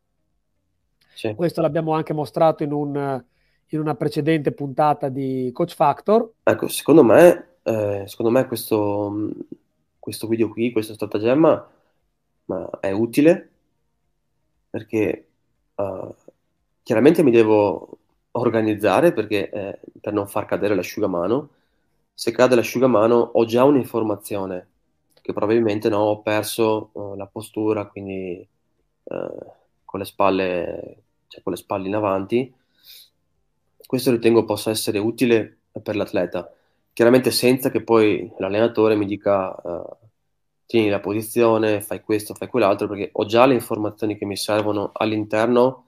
[1.14, 1.34] Sì.
[1.36, 3.24] Questo l'abbiamo anche mostrato in, un,
[3.68, 6.32] in, una precedente puntata di Coach Factor.
[6.44, 9.30] Ecco, secondo me, eh, secondo me questo,
[10.00, 11.70] questo, video qui, questo stratagemma
[12.80, 13.50] è utile
[14.70, 15.28] perché
[15.76, 16.14] uh,
[16.82, 17.98] chiaramente mi devo
[18.32, 21.50] organizzare perché, eh, per non far cadere l'asciugamano.
[22.14, 24.68] Se cade l'asciugamano ho già un'informazione
[25.22, 28.46] che probabilmente no, ho perso uh, la postura, quindi
[29.04, 29.46] uh,
[29.86, 32.54] con, le spalle, cioè con le spalle in avanti.
[33.86, 36.52] Questo ritengo possa essere utile per l'atleta,
[36.94, 39.98] chiaramente senza che poi l'allenatore mi dica uh,
[40.66, 44.92] tieni la posizione, fai questo, fai quell'altro, perché ho già le informazioni che mi servono
[44.94, 45.86] all'interno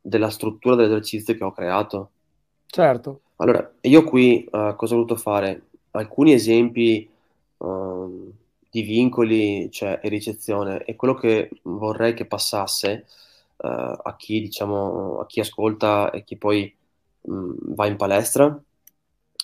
[0.00, 2.10] della struttura dell'esercizio che ho creato.
[2.66, 3.20] Certo.
[3.36, 5.62] Allora, io qui uh, cosa ho voluto fare?
[5.92, 7.08] Alcuni esempi
[7.58, 8.32] uh,
[8.70, 13.06] di vincoli cioè, e ricezione e quello che vorrei che passasse
[13.56, 16.74] uh, a chi diciamo a chi ascolta e chi poi
[17.22, 18.60] mh, va in palestra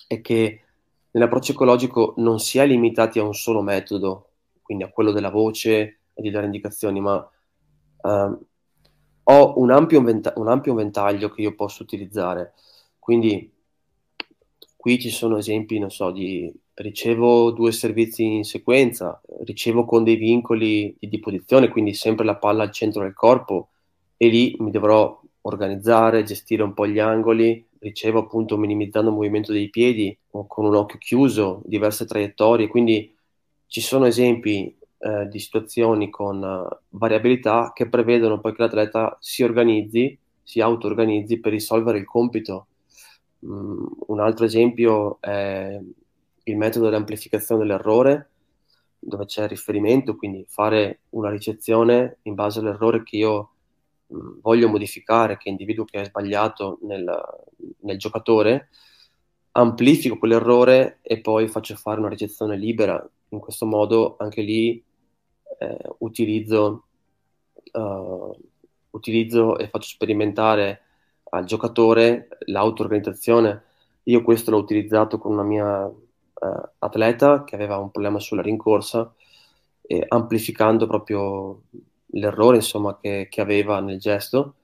[0.07, 0.61] è che
[1.11, 4.29] nell'approccio ecologico non si è limitati a un solo metodo,
[4.61, 7.15] quindi a quello della voce e di dare indicazioni, ma
[8.01, 8.45] uh,
[9.23, 12.53] ho un ampio, venta- un ampio ventaglio che io posso utilizzare.
[12.99, 13.51] Quindi
[14.75, 20.15] qui ci sono esempi, non so, di ricevo due servizi in sequenza, ricevo con dei
[20.15, 23.69] vincoli di, di posizione, quindi sempre la palla al centro del corpo
[24.17, 29.51] e lì mi dovrò organizzare, gestire un po' gli angoli, ricevo appunto minimizzando il movimento
[29.51, 33.13] dei piedi o con un occhio chiuso, diverse traiettorie, quindi
[33.67, 39.43] ci sono esempi eh, di situazioni con uh, variabilità che prevedono poi che l'atleta si
[39.43, 42.67] organizzi, si auto-organizzi per risolvere il compito.
[43.45, 45.79] Mm, un altro esempio è
[46.45, 48.29] il metodo dell'amplificazione dell'errore,
[48.99, 53.49] dove c'è riferimento, quindi fare una ricezione in base all'errore che io
[54.07, 57.05] mh, mm, voglio modificare, che individuo che è sbagliato nel,
[57.81, 58.69] nel, giocatore,
[59.51, 63.07] amplifico quell'errore e poi faccio fare una ricezione libera.
[63.29, 64.83] In questo modo anche lì
[65.59, 66.85] eh, utilizzo,
[67.73, 68.37] uh,
[68.91, 70.81] utilizzo e faccio sperimentare
[71.31, 73.63] al giocatore l'auto-organizzazione.
[74.03, 75.91] Io questo l'ho utilizzato con una mia
[76.41, 79.13] uh, atleta che aveva un problema sulla rincorsa,
[79.87, 81.61] e amplificando proprio
[82.07, 84.55] l'errore insomma, che, che aveva nel gesto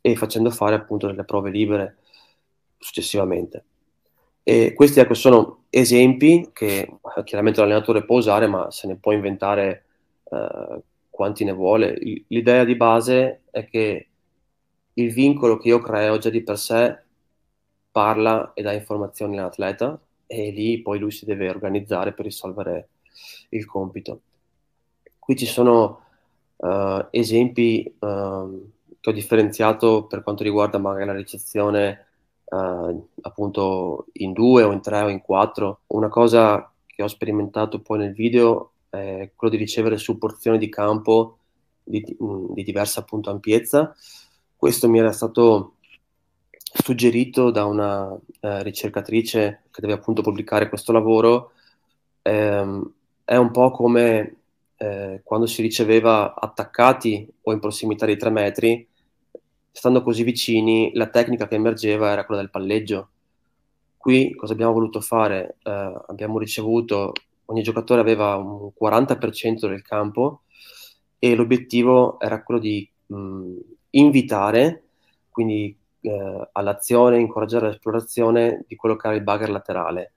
[0.00, 1.98] e facendo fare appunto delle prove libere
[2.78, 3.64] successivamente.
[4.42, 9.12] E questi ecco, sono esempi che eh, chiaramente l'allenatore può usare, ma se ne può
[9.12, 9.84] inventare
[10.30, 11.98] eh, quanti ne vuole.
[12.28, 14.08] L'idea di base è che
[14.94, 17.02] il vincolo che io creo già di per sé
[17.90, 22.88] parla e dà informazioni all'atleta e lì poi lui si deve organizzare per risolvere
[23.50, 24.20] il compito.
[25.18, 26.00] Qui ci sono
[26.56, 32.06] uh, esempi uh, che ho differenziato per quanto riguarda magari la ricezione
[32.44, 35.80] uh, appunto in due o in tre o in quattro.
[35.88, 40.68] Una cosa che ho sperimentato poi nel video è quello di ricevere su porzioni di
[40.68, 41.38] campo
[41.82, 42.04] di,
[42.50, 43.94] di diversa appunto ampiezza.
[44.56, 45.75] Questo mi era stato
[46.72, 51.52] suggerito da una eh, ricercatrice che deve appunto pubblicare questo lavoro,
[52.22, 52.92] ehm,
[53.24, 54.36] è un po' come
[54.76, 58.86] eh, quando si riceveva attaccati o in prossimità di tre metri,
[59.70, 63.08] stando così vicini, la tecnica che emergeva era quella del palleggio.
[63.96, 65.56] Qui cosa abbiamo voluto fare?
[65.62, 67.12] Eh, abbiamo ricevuto,
[67.46, 70.42] ogni giocatore aveva un 40% del campo
[71.18, 73.56] e l'obiettivo era quello di mh,
[73.90, 74.84] invitare,
[75.30, 75.76] quindi
[76.06, 80.12] eh, all'azione, incoraggiare l'esplorazione di quello che era il bugger laterale,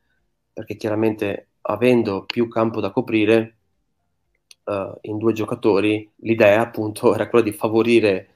[0.54, 3.58] perché chiaramente avendo più campo da coprire
[4.66, 8.34] uh, in due giocatori, l'idea appunto era quella di favorire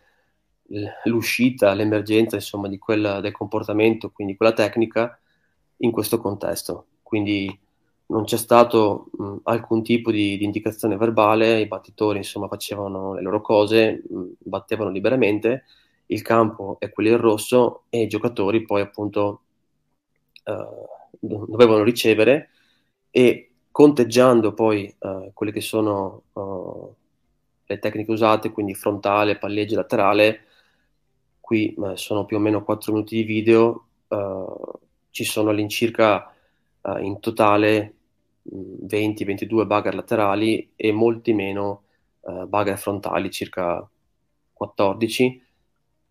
[1.04, 5.20] l'uscita, l'emergenza insomma di quella, del comportamento, quindi quella tecnica
[5.78, 6.88] in questo contesto.
[7.04, 7.60] Quindi
[8.08, 13.22] non c'è stato mh, alcun tipo di, di, indicazione verbale, i battitori insomma facevano le
[13.22, 15.66] loro cose, mh, battevano liberamente,
[16.08, 19.42] il campo è quello in rosso e i giocatori poi appunto
[20.46, 20.88] uh,
[21.20, 22.50] dovevano ricevere
[23.10, 26.96] e conteggiando poi uh, quelle che sono uh,
[27.66, 30.42] le tecniche usate, quindi frontale, palleggio, laterale,
[31.40, 33.86] qui sono più o meno 4 minuti di video,
[35.10, 36.34] ci sono all'incirca
[37.00, 37.94] in totale
[38.46, 41.84] 20-22 bugger laterali e molti meno
[42.22, 43.88] bugger frontali, circa
[44.52, 45.43] 14,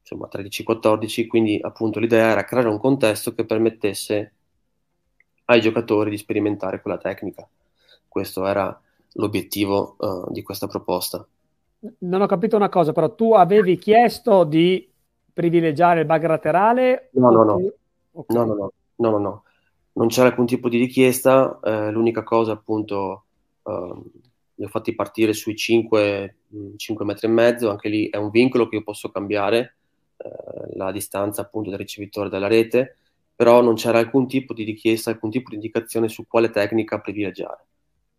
[0.02, 4.32] insomma 13-14, quindi appunto l'idea era creare un contesto che permettesse
[5.46, 7.48] ai giocatori di sperimentare quella tecnica.
[8.06, 8.78] Questo era
[9.14, 11.26] l'obiettivo uh, di questa proposta.
[11.98, 14.88] Non ho capito una cosa, però tu avevi chiesto di
[15.32, 17.08] privilegiare il bug laterale?
[17.12, 17.72] No, no, no.
[18.12, 18.36] Okay.
[18.36, 19.42] no, no, no, no, no, no.
[19.94, 23.24] Non c'era alcun tipo di richiesta, eh, l'unica cosa appunto
[23.62, 24.10] uh,
[24.54, 26.36] li ho fatti partire sui 5,
[26.76, 29.76] 5 metri e mezzo, anche lì è un vincolo che io posso cambiare,
[30.22, 32.96] eh, la distanza appunto del ricevitore dalla rete,
[33.34, 37.64] però non c'era alcun tipo di richiesta, alcun tipo di indicazione su quale tecnica privilegiare.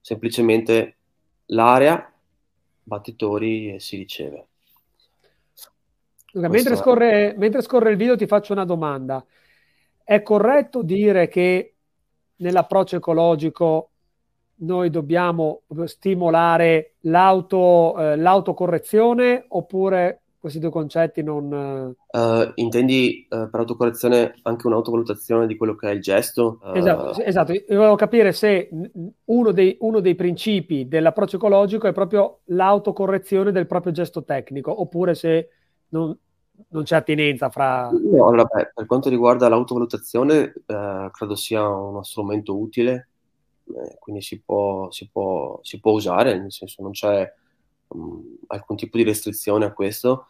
[0.01, 0.97] Semplicemente
[1.47, 2.11] l'area,
[2.83, 4.47] battitori e si riceve.
[6.31, 9.23] Luca, mentre, scorre, mentre scorre il video ti faccio una domanda.
[10.03, 11.75] È corretto dire che
[12.37, 13.89] nell'approccio ecologico
[14.55, 21.95] noi dobbiamo stimolare l'auto, eh, l'autocorrezione oppure questi due concetti non...
[22.05, 26.59] Uh, intendi uh, per autocorrezione anche un'autovalutazione di quello che è il gesto?
[26.61, 26.75] Uh...
[26.75, 28.69] Esatto, esatto, io volevo capire se
[29.23, 35.15] uno dei, uno dei, principi dell'approccio ecologico è proprio l'autocorrezione del proprio gesto tecnico, oppure
[35.15, 35.47] se
[35.89, 36.13] non,
[36.67, 37.89] non c'è attinenza fra...
[37.89, 43.07] No, allora, beh, per quanto riguarda l'autovalutazione, credo sia uno strumento utile,
[43.69, 47.31] eh, quindi si può, si, può, si può usare, nel senso non c'è
[47.87, 50.27] um, alcun tipo di restrizione a questo.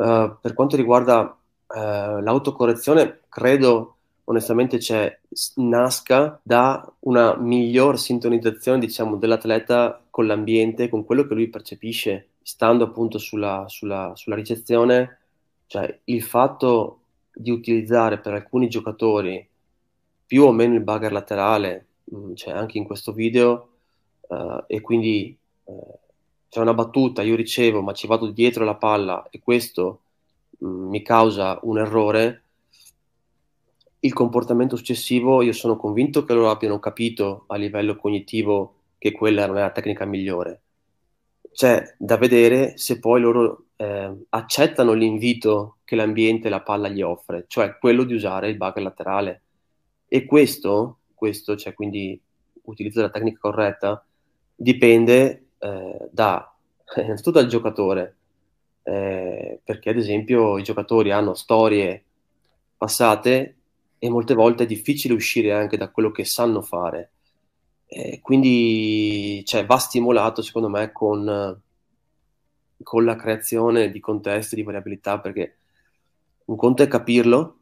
[0.00, 5.18] Uh, per quanto riguarda uh, l'autocorrezione, credo onestamente c'è,
[5.56, 12.84] nasca da una miglior sintonizzazione diciamo, dell'atleta con l'ambiente, con quello che lui percepisce, stando
[12.84, 15.18] appunto sulla, sulla, sulla ricezione,
[15.66, 17.00] cioè il fatto
[17.34, 19.46] di utilizzare per alcuni giocatori
[20.24, 23.68] più o meno il bugger laterale, mh, mm, cioè anche in questo video,
[24.28, 25.98] uh, e quindi uh,
[26.50, 30.00] c'è una battuta, io ricevo, ma ci vado dietro la palla e questo
[30.58, 32.42] mh, mm, mi causa un errore,
[34.00, 39.46] il comportamento successivo io sono convinto che loro abbiano capito a livello cognitivo che quella
[39.46, 40.62] non è la tecnica migliore.
[41.52, 47.02] C'è da vedere se poi loro eh, accettano l'invito che l'ambiente e la palla gli
[47.02, 49.42] offre, cioè quello di usare il bug laterale.
[50.08, 52.20] E questo, questo cioè quindi
[52.64, 54.04] utilizzo la tecnica corretta,
[54.54, 56.52] dipende eh, da
[56.96, 58.16] innanzitutto dal giocatore,
[58.82, 62.04] eh, perché ad esempio i giocatori hanno storie
[62.76, 63.56] passate
[63.98, 67.10] e molte volte è difficile uscire anche da quello che sanno fare.
[67.86, 71.60] Eh, quindi cioè, va stimolato secondo me con,
[72.82, 75.56] con la creazione di contesti, di variabilità, perché
[76.46, 77.58] un conto è capirlo,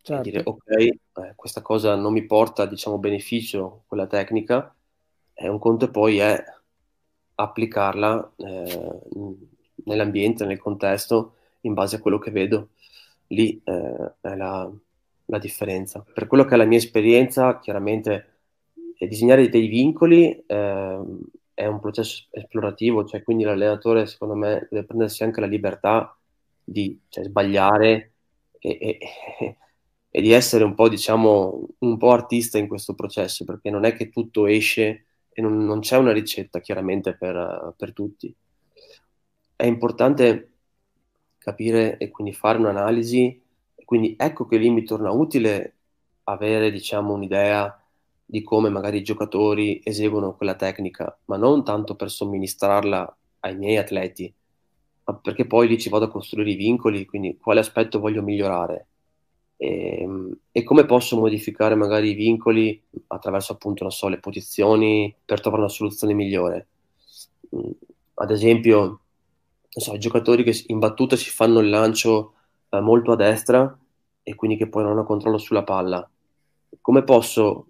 [0.00, 0.22] certo.
[0.22, 0.98] dire ok, eh,
[1.34, 4.74] questa cosa non mi porta diciamo beneficio, quella tecnica,
[5.34, 6.42] e un conto poi è
[7.36, 9.00] applicarla eh,
[9.84, 12.70] nell'ambiente, nel contesto, in base a quello che vedo.
[13.28, 14.70] Lì eh, è la,
[15.26, 16.04] la, differenza.
[16.12, 18.32] Per quello che è la mia esperienza, chiaramente
[18.98, 21.00] disegnare dei vincoli eh,
[21.52, 26.16] è un processo esplorativo, cioè quindi l'allenatore secondo me deve prendersi anche la libertà
[26.62, 28.12] di cioè, sbagliare
[28.58, 28.98] e, e,
[30.10, 33.94] e, di essere un po', diciamo, un po' artista in questo processo, perché non è
[33.94, 35.05] che tutto esce
[35.38, 38.34] e non, non c'è una ricetta chiaramente per, per, tutti.
[39.54, 40.52] È importante
[41.36, 43.42] capire e quindi fare un'analisi,
[43.84, 45.74] quindi ecco che lì mi torna utile
[46.24, 47.78] avere diciamo un'idea
[48.24, 53.76] di come magari i giocatori eseguono quella tecnica, ma non tanto per somministrarla ai miei
[53.76, 54.32] atleti,
[55.20, 58.86] perché poi lì ci vado a costruire i vincoli, quindi quale aspetto voglio migliorare
[59.56, 65.14] e, ehm, e come posso modificare magari i vincoli attraverso appunto, non so, le posizioni
[65.24, 66.66] per trovare una soluzione migliore.
[67.54, 67.70] Mm,
[68.14, 69.00] ad esempio,
[69.68, 72.34] so, i giocatori che in battuta si fanno il lancio
[72.70, 73.78] eh, molto a destra
[74.22, 76.08] e quindi che poi non hanno controllo sulla palla.
[76.80, 77.68] Come posso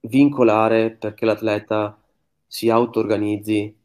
[0.00, 1.96] vincolare perché l'atleta
[2.46, 3.76] si auto-organizzi,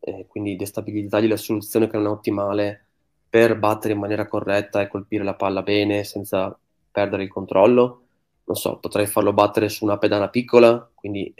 [0.00, 2.84] eh, quindi destabilizzargli la soluzione che non è ottimale
[3.28, 6.58] per battere in maniera corretta e colpire la palla bene senza
[6.98, 8.02] perdere il controllo.
[8.44, 11.32] Non so, potrei farlo battere su una pedana piccola, quindi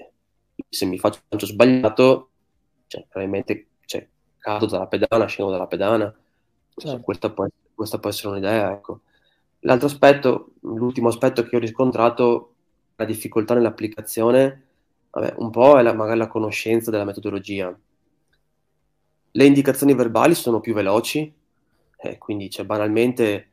[0.68, 2.30] se mi faccio un sbagliato,
[2.86, 4.06] cioè, probabilmente cioè,
[4.38, 6.14] cado dalla pedana, scendo dalla pedana.
[6.76, 7.00] Certo.
[7.00, 8.72] Questa, può, questa, può, essere un'idea.
[8.72, 9.00] Ecco.
[9.60, 12.54] L'altro aspetto, l'ultimo aspetto che ho riscontrato,
[12.94, 14.66] la difficoltà nell'applicazione,
[15.10, 17.76] vabbè, un po' è la, magari la conoscenza della metodologia.
[19.30, 21.32] Le indicazioni verbali sono più veloci,
[22.00, 23.48] eh, quindi cioè, banalmente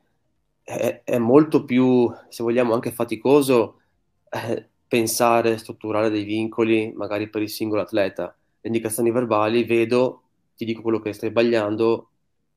[0.66, 3.82] è, molto più, se vogliamo, anche faticoso
[4.28, 8.36] eh, pensare, strutturare dei vincoli magari per il singolo atleta.
[8.60, 10.22] Le indicazioni verbali, vedo,
[10.56, 12.10] ti dico quello che stai sbagliando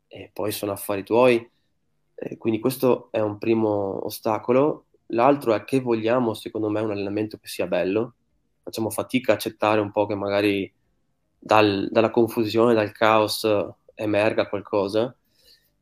[0.07, 1.47] e poi sono affari tuoi.
[2.15, 4.85] Eh, quindi questo è un primo ostacolo.
[5.07, 8.15] L'altro è che vogliamo, secondo me, un allenamento che sia bello.
[8.63, 10.71] Facciamo fatica a accettare un po' che magari
[11.37, 13.47] dal, dalla confusione, dal caos
[13.93, 15.15] emerga qualcosa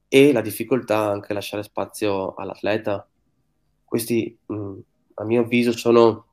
[0.07, 3.07] e la difficoltà anche a lasciare spazio all'atleta.
[3.83, 4.73] Questi, mh,
[5.15, 6.25] a mio avviso, sono,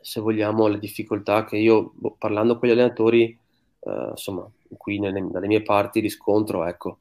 [0.00, 3.36] se vogliamo, le difficoltà che io, boh, parlando con gli allenatori,
[3.80, 6.98] eh, insomma, qui nelle, dalle mie parti riscontro, ecco,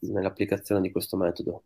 [0.00, 1.62] nell'applicazione di questo metodo.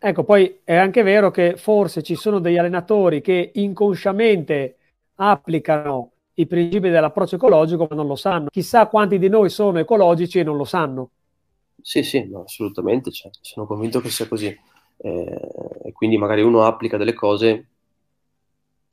[0.00, 4.76] Ecco, poi è anche vero che forse ci sono degli allenatori che inconsciamente
[5.16, 8.46] applicano i principi dell'approccio ecologico ma non lo sanno.
[8.48, 11.10] Chissà quanti di noi sono ecologici e non lo sanno.
[11.80, 14.46] Sì, sì, no, assolutamente, cioè, sono convinto che sia così.
[15.00, 17.66] Eh, quindi magari uno applica delle cose,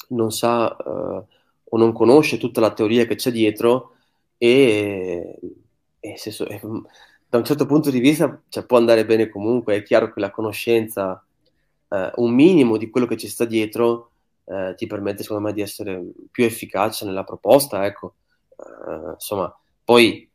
[0.09, 1.23] non sa eh,
[1.69, 3.95] o non conosce tutta la teoria che c'è dietro
[4.38, 5.39] e,
[5.99, 6.61] e se, e,
[7.27, 9.75] da un certo punto di vista cioè, può andare bene comunque.
[9.77, 11.23] È chiaro che la conoscenza,
[11.89, 14.11] eh, un minimo di quello che ci sta dietro,
[14.45, 17.86] eh, ti permette secondo me di essere più efficace nella proposta.
[17.86, 18.15] Ecco.
[18.57, 20.29] Eh, insomma, poi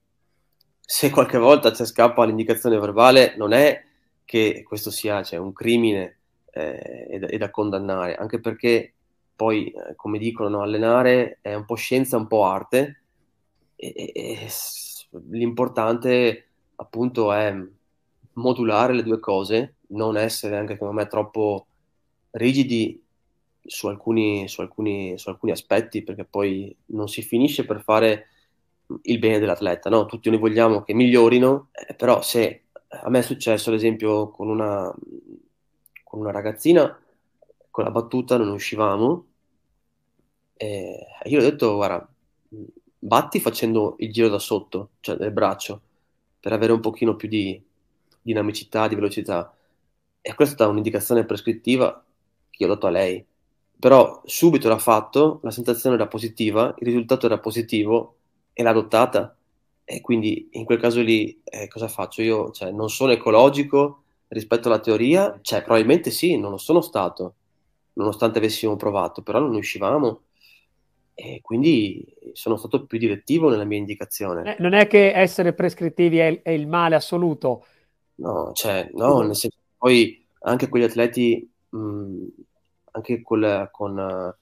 [0.92, 3.80] se qualche volta ci scappa l'indicazione verbale, non è
[4.24, 6.18] che questo sia cioè, un crimine
[6.50, 8.92] eh, è, da, è, da, condannare, anche perché
[9.36, 13.02] poi, eh, come dicono, allenare è un po' scienza, un po' arte,
[13.76, 14.48] e, e, e
[15.28, 17.54] l'importante appunto è
[18.32, 21.66] modulare le due cose, non essere anche secondo me troppo
[22.32, 23.00] rigidi
[23.62, 28.29] su alcuni, su alcuni, su alcuni aspetti, perché poi non si finisce per fare
[29.02, 30.06] il bene dell'atleta, no?
[30.06, 34.48] Tutti noi vogliamo che migliorino, eh, però se a me è successo, ad esempio, con
[34.48, 34.92] una,
[36.04, 36.98] con una ragazzina,
[37.70, 39.26] con la battuta non uscivamo,
[40.56, 42.06] e io ho detto, guarda,
[42.98, 45.80] batti facendo il giro da sotto, cioè del braccio,
[46.38, 47.62] per avere un pochino più di
[48.20, 49.54] dinamicità, di velocità.
[50.20, 52.04] E questa è stata un'indicazione prescrittiva
[52.50, 53.24] che ho dato a lei.
[53.78, 58.16] Però subito l'ha fatto, la sensazione era positiva, il risultato era positivo
[58.60, 59.34] e l'ha adottata.
[59.84, 62.22] E quindi in quel caso lì eh, cosa faccio?
[62.22, 65.38] Io cioè, non sono ecologico rispetto alla teoria?
[65.40, 67.34] Cioè, probabilmente sì, non lo sono stato,
[67.94, 70.20] nonostante avessimo provato, però non uscivamo
[71.14, 74.56] e quindi sono stato più direttivo nella mia indicazione.
[74.56, 77.64] Eh, non è che essere prescrittivi è, è il male assoluto.
[78.16, 82.26] No, cioè, no, nel senso, poi anche quegli atleti, mh,
[82.92, 84.34] anche col, con,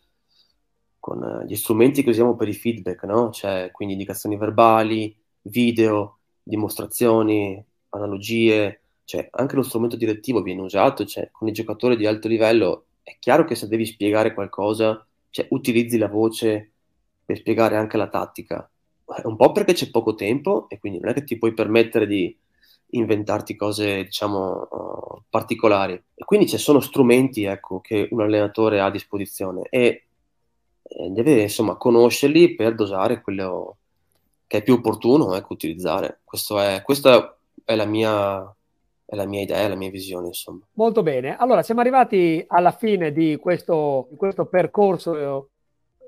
[1.09, 3.31] con eh, gli strumenti che usiamo per i feedback, no?
[3.31, 11.31] Cioè, quindi indicazioni verbali, video, dimostrazioni, analogie, cioè anche lo strumento direttivo viene usato, cioè
[11.33, 15.97] con i giocatori di alto livello è chiaro che se devi spiegare qualcosa, cioè utilizzi
[15.97, 16.73] la voce
[17.25, 18.71] per spiegare anche la tattica.
[19.25, 22.37] Un po' perché c'è poco tempo e quindi non è che ti puoi permettere di
[22.91, 25.95] inventarti cose, diciamo, uh, particolari.
[26.15, 30.08] E quindi ci sono strumenti, ecco, che un allenatore ha a disposizione e
[31.11, 33.77] deve insomma conoscerli per dosare quello
[34.47, 36.21] che è più opportuno ecco, utilizzare.
[36.25, 38.43] È, questa è la, mia,
[39.05, 40.29] è la mia idea, la mia visione.
[40.29, 40.67] Insomma.
[40.73, 45.51] Molto bene, allora siamo arrivati alla fine di questo, di questo percorso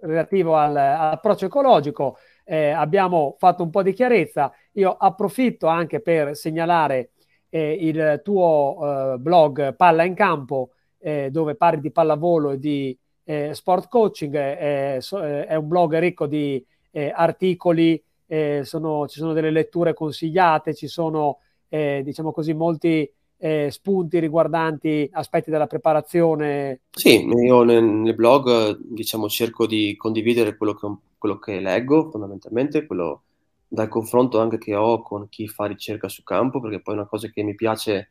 [0.01, 2.17] relativo al, all'approccio ecologico.
[2.45, 4.51] Eh, abbiamo fatto un po' di chiarezza.
[4.73, 7.11] Io approfitto anche per segnalare
[7.51, 12.99] eh, il tuo eh, blog Palla in Campo, eh, dove parli di pallavolo e di
[13.25, 19.33] eh, Sport Coaching è, è, un blog ricco di eh, articoli, eh, sono, ci sono
[19.33, 23.11] delle letture consigliate, ci sono eh, diciamo così, molti
[23.43, 26.81] eh, spunti riguardanti aspetti della preparazione?
[26.91, 32.87] Sì, io nel, nel blog diciamo, cerco di condividere quello che, quello che, leggo fondamentalmente,
[32.87, 33.23] quello
[33.67, 37.29] dal confronto anche che ho con chi fa ricerca su campo, perché poi una cosa
[37.29, 38.11] che mi piace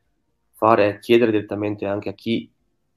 [0.53, 2.49] fare è chiedere direttamente anche a chi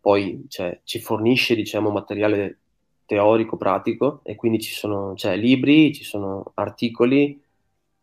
[0.03, 2.59] poi cioè, ci fornisce diciamo, materiale
[3.07, 7.41] teorico, pratico, e quindi ci sono cioè, libri, ci sono articoli,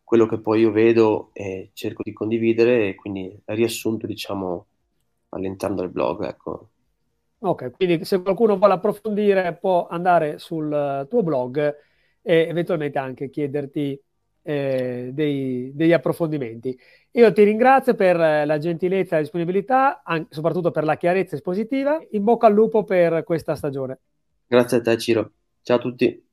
[0.04, 4.66] quello che poi io vedo e cerco di condividere e quindi è riassunto diciamo
[5.30, 6.70] all'interno del blog ecco.
[7.38, 11.76] ok quindi se qualcuno vuole approfondire può andare sul tuo blog
[12.22, 13.98] e eventualmente anche chiederti
[14.50, 16.78] eh, dei, degli approfondimenti.
[17.12, 21.98] Io ti ringrazio per la gentilezza e la disponibilità anche, soprattutto per la chiarezza espositiva.
[22.10, 23.98] In bocca al lupo per questa stagione.
[24.46, 25.32] Grazie a te Ciro.
[25.62, 26.24] Ciao a tutti.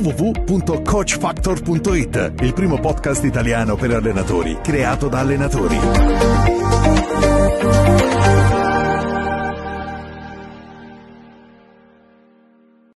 [0.00, 6.59] www.coachfactor.it, il primo podcast italiano per allenatori, creato da allenatori.